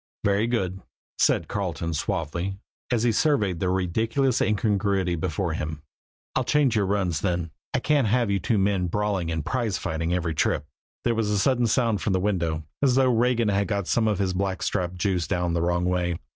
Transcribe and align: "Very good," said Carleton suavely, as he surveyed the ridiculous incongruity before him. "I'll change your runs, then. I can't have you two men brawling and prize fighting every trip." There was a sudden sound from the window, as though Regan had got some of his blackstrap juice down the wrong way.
"Very 0.25 0.47
good," 0.47 0.81
said 1.19 1.47
Carleton 1.47 1.93
suavely, 1.93 2.57
as 2.91 3.03
he 3.03 3.11
surveyed 3.11 3.59
the 3.59 3.69
ridiculous 3.69 4.41
incongruity 4.41 5.13
before 5.13 5.53
him. 5.53 5.83
"I'll 6.35 6.43
change 6.43 6.75
your 6.75 6.87
runs, 6.87 7.21
then. 7.21 7.51
I 7.75 7.81
can't 7.81 8.07
have 8.07 8.31
you 8.31 8.39
two 8.39 8.57
men 8.57 8.87
brawling 8.87 9.31
and 9.31 9.45
prize 9.45 9.77
fighting 9.77 10.11
every 10.11 10.33
trip." 10.33 10.65
There 11.03 11.13
was 11.13 11.29
a 11.29 11.37
sudden 11.37 11.67
sound 11.67 12.01
from 12.01 12.13
the 12.13 12.19
window, 12.19 12.63
as 12.81 12.95
though 12.95 13.13
Regan 13.15 13.49
had 13.49 13.67
got 13.67 13.85
some 13.85 14.07
of 14.07 14.17
his 14.17 14.33
blackstrap 14.33 14.95
juice 14.95 15.27
down 15.27 15.53
the 15.53 15.61
wrong 15.61 15.85
way. 15.85 16.17